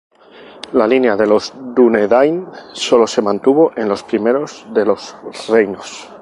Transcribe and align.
La 0.73 0.87
línea 0.87 1.15
de 1.15 1.27
los 1.27 1.53
Dúnedain 1.55 2.47
sólo 2.73 3.05
se 3.05 3.21
mantuvo 3.21 3.71
en 3.77 3.91
el 3.91 3.99
primero 4.09 4.45
de 4.73 4.83
los 4.87 5.15
reinos. 5.47 6.09